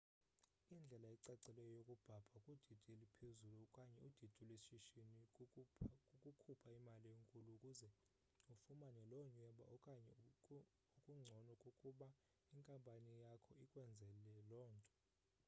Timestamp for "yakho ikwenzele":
13.25-14.23